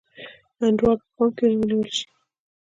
انډول 0.63 0.95
په 1.01 1.07
پام 1.15 1.29
کې 1.37 1.45
ونیول 1.49 1.89
شي. 1.95 2.05